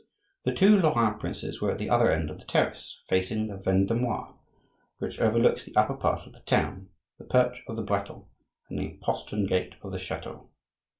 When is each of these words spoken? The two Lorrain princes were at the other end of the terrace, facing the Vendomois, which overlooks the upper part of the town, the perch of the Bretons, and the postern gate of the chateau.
The 0.45 0.51
two 0.55 0.79
Lorrain 0.81 1.19
princes 1.19 1.61
were 1.61 1.69
at 1.69 1.77
the 1.77 1.91
other 1.91 2.11
end 2.11 2.31
of 2.31 2.39
the 2.39 2.45
terrace, 2.45 3.03
facing 3.07 3.45
the 3.45 3.57
Vendomois, 3.57 4.33
which 4.97 5.19
overlooks 5.19 5.63
the 5.65 5.75
upper 5.75 5.93
part 5.93 6.25
of 6.25 6.33
the 6.33 6.39
town, 6.39 6.89
the 7.19 7.23
perch 7.25 7.61
of 7.67 7.75
the 7.75 7.83
Bretons, 7.83 8.25
and 8.67 8.79
the 8.79 8.97
postern 9.03 9.45
gate 9.45 9.75
of 9.83 9.91
the 9.91 9.99
chateau. 9.99 10.49